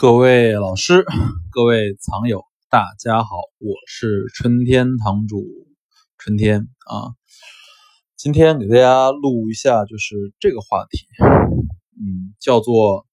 [0.00, 1.04] 各位老师，
[1.50, 5.44] 各位藏友，大家好，我是春天堂主
[6.16, 7.12] 春天啊。
[8.16, 11.06] 今天给大家录一下，就是这个话题，
[12.00, 13.06] 嗯，叫做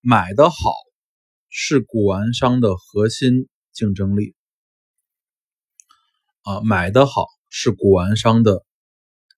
[0.00, 0.56] 买的好
[1.50, 4.34] 是古玩商的核心竞争力
[6.42, 8.64] 啊，买的好是古玩商的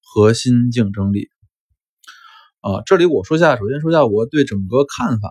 [0.00, 1.28] 核心竞争力
[2.62, 2.80] 啊。
[2.86, 5.30] 这里我说下，首先说下我对整个看法。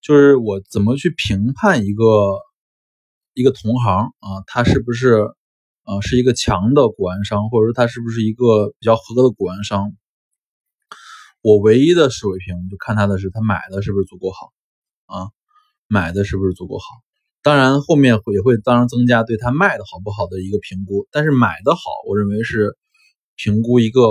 [0.00, 2.04] 就是我怎么去评判一个
[3.34, 5.30] 一个同行啊，他是不是
[5.84, 9.92] 啊是一个强的古玩商，或者说他是不是一个比较合格的古玩商？
[11.40, 14.52] 我唯一的水平就看他的是他买的是不是足够好
[15.06, 15.30] 啊，
[15.86, 16.84] 买的是不是足够好？
[17.42, 22.76] 当然后面会也会当然增加对他卖的好不好的一个评估，但是买的好，我认为是
[23.36, 24.02] 评估一个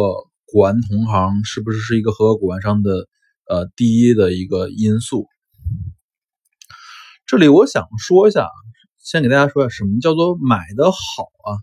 [0.46, 3.08] 古玩同行是不是是一个合格古玩商的
[3.48, 5.28] 呃第一的一个因素。
[7.26, 8.48] 这里我想说一下，
[9.00, 10.98] 先给大家说一下什么叫做买的好
[11.44, 11.60] 啊？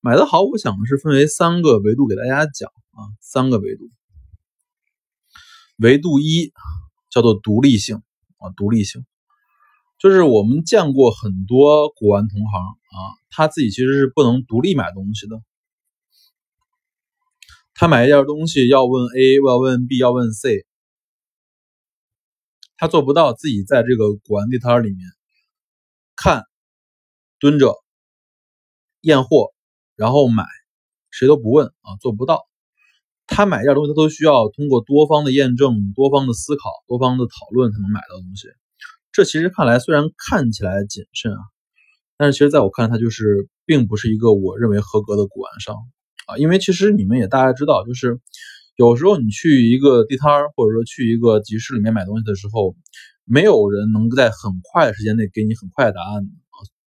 [0.00, 3.90] 买的好，我想是分为三个维度给大家讲啊，三个维度。
[5.78, 6.52] 维度一
[7.10, 7.96] 叫做独立性
[8.38, 9.04] 啊，独立性，
[9.98, 12.98] 就是我们见过很多古玩同行啊，
[13.30, 15.42] 他自己其实是不能独立买东西的，
[17.74, 20.64] 他买一件东西要问 A，要问 B，要问 C。
[22.76, 24.98] 他做不到自己在这个古玩地摊里面
[26.16, 26.42] 看、
[27.38, 27.74] 蹲着
[29.00, 29.52] 验货，
[29.94, 30.44] 然后买，
[31.10, 32.48] 谁都不问啊，做不到。
[33.26, 38.48] 他买一件东西，他都需要通过多方的验证、多方的思考、多方的讨论才能买到东西。
[39.12, 41.38] 这其实看来虽然看起来谨慎啊，
[42.16, 45.76] 但是其实在我看来，他就是并不是一个我认为合格的古玩商
[46.26, 46.36] 啊。
[46.38, 48.20] 因为其实你们也大家知道，就是。
[48.76, 52.74] 有时候你去一个地摊儿，或者说去一个集市里面买东西的时候，
[53.24, 56.26] 没有人能在很快的时间内给你很快的答案，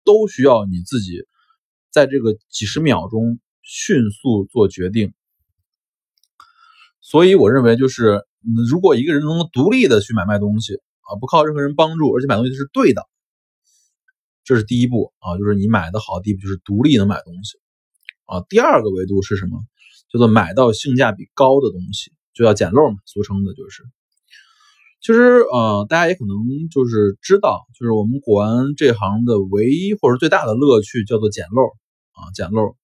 [0.06, 1.26] 都需要你自己
[1.92, 5.14] 在这个几十秒钟迅速做决定。
[7.02, 8.24] 所以我认为，就是
[8.70, 13.04] 如果一个人能够独立的去买卖东西啊，不靠任何人帮助，而且买东西是对的，
[14.46, 17.58] 这是第一步啊，就是你买的好，第一步就是独立能买东西
[18.26, 18.42] 啊。
[18.48, 19.62] 第二个维度是什么？
[20.14, 23.82] 叫做买到性价比高的东西，就要捡漏嘛，俗称的就是。
[25.02, 26.38] 其实，呃，大家也可能
[26.72, 31.64] 就是知道，就是我们古玩这行的唯一或者最大的乐趣叫做捡漏
[32.14, 32.76] 啊，捡漏。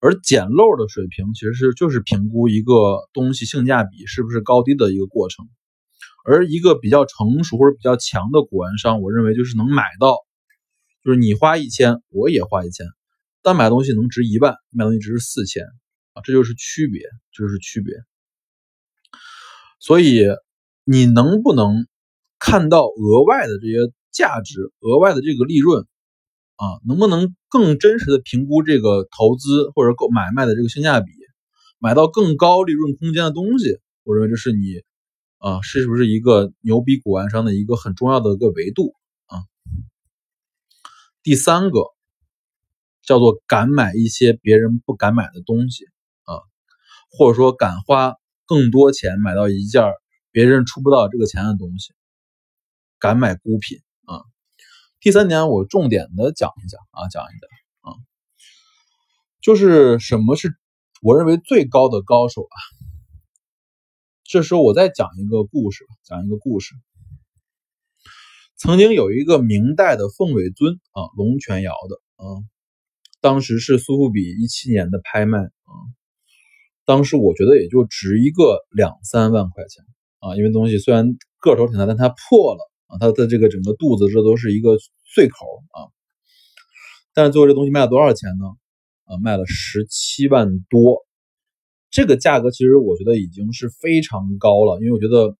[0.00, 5.46] 而捡漏的水平，其实是就是评估一个东西性价比是不是高低的一个过程。
[6.26, 10.16] 而一个比较成熟或者比较强的古玩商，我认为就是能买到，
[11.04, 12.84] 就是你花一千，我也花一千，
[13.42, 15.64] 但买东西能值一万，买东西值四千。
[16.24, 17.94] 这就是区别，这就是区别。
[19.78, 20.24] 所以
[20.84, 21.86] 你能不能
[22.38, 25.86] 看到额外的这些价值、额外的这个利润
[26.56, 26.80] 啊？
[26.86, 31.12] 能不能更真实的评估这个投资或者购买卖的这个性价比，
[31.78, 33.78] 买到更高利润空间的东西？
[34.04, 34.82] 我认为这是你
[35.38, 38.94] 啊，是不是一个牛逼古玩商的一个很重要的一个维度
[39.26, 39.44] 啊？
[41.22, 41.80] 第三个
[43.02, 45.84] 叫做敢买一些别人不敢买的东西。
[47.16, 49.82] 或者说敢花更多钱买到一件
[50.30, 51.94] 别人出不到这个钱的东西，
[52.98, 54.20] 敢买孤品啊。
[55.00, 57.96] 第三点，我重点的讲一讲啊，讲一讲啊，
[59.40, 60.54] 就是什么是
[61.00, 62.56] 我认为最高的高手啊。
[64.24, 66.74] 这时候我再讲一个故事，讲一个故事。
[68.58, 72.24] 曾经有一个明代的凤尾尊啊，龙泉窑的啊，
[73.20, 75.72] 当时是苏富比一七年的拍卖啊。
[76.86, 79.84] 当时我觉得也就值一个两三万块钱
[80.20, 85.90] 啊，因为东西虽然个头挺大，但它破了啊，它的这个整个肚子这都是一个碎口啊。
[87.12, 88.46] 但是最后这东西卖了多少钱呢？
[89.04, 91.04] 啊，卖了十七万多，
[91.90, 95.36] 这个价格其实我觉得已经是非常高了，因为我觉得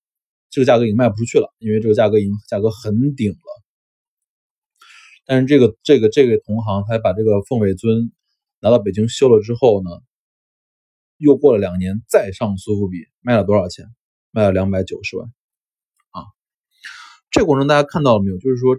[0.50, 3.62] 这个价格已经卖不出去了，因为这个价格已经价格很顶了。
[5.24, 8.10] 但是这个这个这个同行他把这个凤尾尊
[8.60, 9.90] 拿到北京修了之后呢？
[11.16, 13.86] 又过了两年，再上苏富比卖了多少钱？
[14.32, 15.26] 卖了两百九十万
[16.10, 16.20] 啊！
[17.30, 18.36] 这个过程大家看到了没有？
[18.36, 18.76] 就是说，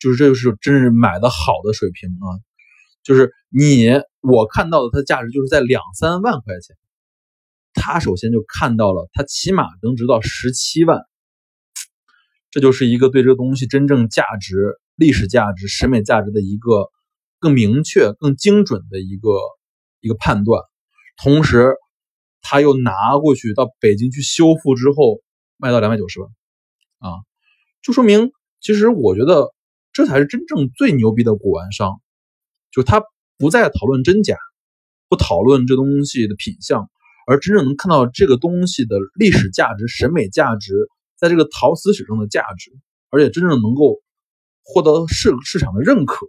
[0.00, 2.26] 就是这就是真是买的好的水平啊！
[3.04, 3.86] 就是你
[4.20, 6.76] 我看到的它价值就是在两三万块钱，
[7.74, 11.00] 他首先就看到了它起码能值到十七万，
[12.50, 16.88] 这就是一个对这个东西真正价值、历史价值、审美价值的一个
[17.38, 19.38] 更明确、更精准的一个
[20.00, 20.60] 一个判断。
[21.20, 21.74] 同时，
[22.40, 25.20] 他又拿过去到北京去修复之后，
[25.56, 26.30] 卖到两百九十万，
[26.98, 27.18] 啊，
[27.82, 28.30] 就说明
[28.60, 29.52] 其实我觉得
[29.92, 32.00] 这才是真正最牛逼的古玩商，
[32.70, 33.02] 就他
[33.36, 34.36] 不再讨论真假，
[35.08, 36.88] 不讨论这东西的品相，
[37.26, 42.70] 而真正能看到这个东西的历史价值、审美价值，在这个陶瓷史上的价值，
[43.10, 44.00] 而且真正能够
[44.62, 46.26] 获得市市场的认可。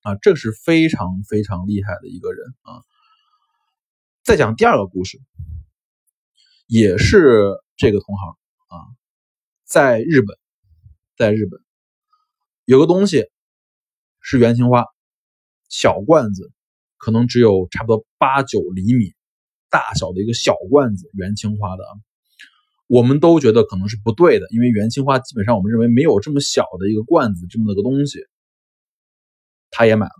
[0.00, 2.80] 啊，这是非常非常厉害的一个人啊！
[4.26, 5.20] 再讲第二个故事，
[6.66, 8.30] 也是这个同行
[8.66, 8.74] 啊，
[9.62, 10.36] 在日本，
[11.16, 11.60] 在日本
[12.64, 13.30] 有个东西
[14.20, 14.84] 是元青花，
[15.68, 16.50] 小罐子，
[16.96, 19.14] 可能只有差不多八九厘米
[19.70, 21.92] 大小的一个小罐子，元青花的啊，
[22.88, 28.26] 我们都觉得可能是不对的，因为元青花基本上我们认为没有这么小的一个罐子这么的个东西。
[29.70, 30.14] 他也买了，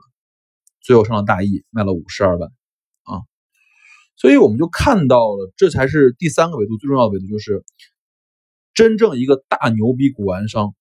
[0.81, 2.53] 最后上了大亿，卖了五十二万！
[4.17, 7.65] 所以我们就看到了，这才是第三个维度最重要的维度，就是
[8.75, 10.75] 真正一个大牛逼古玩商，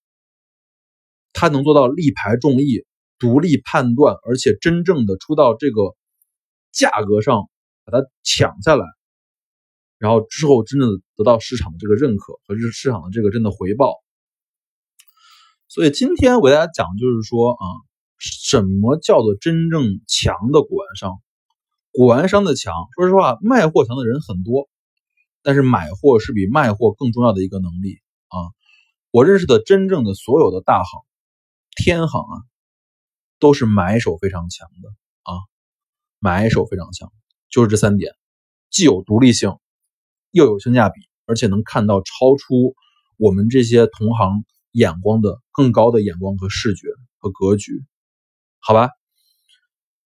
[1.33, 2.85] 他能做到力排众议、
[3.19, 5.95] 独立判断，而且真正的出到这个
[6.71, 7.49] 价格上
[7.83, 8.85] 把它抢下来，
[9.97, 13.93] 然后之后真正的得到市场的这个认可和市场的这个真的回报。
[15.67, 17.65] 所以今天我给大家讲，就是说啊。
[18.17, 21.11] 什么叫做真正强的古玩商？
[21.95, 24.67] 古玩商的强，说实话，卖货强的人很多，
[25.41, 28.51] 但是买货是比卖货更重要的一个能力啊！
[29.11, 31.01] 我认识的真正的所有的大行、
[31.77, 32.43] 天行啊，
[33.39, 34.89] 都是买手非常强的
[35.21, 35.39] 啊，
[36.19, 37.09] 买手非常强，
[37.49, 38.11] 就是这三点，
[38.69, 39.57] 既有独立性，
[40.31, 42.75] 又有性价比，而且能看到超出
[43.15, 44.43] 我们这些同行
[44.73, 46.89] 眼光的更高的眼光和视觉
[47.19, 47.85] 和格局。
[48.59, 48.89] 好吧，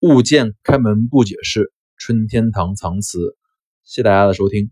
[0.01, 3.35] 物件开门不解释，春天堂藏词，
[3.83, 4.71] 谢谢大家的收听。